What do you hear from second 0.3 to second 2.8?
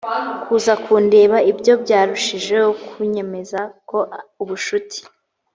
kuza kundeba ibyo byarushijeho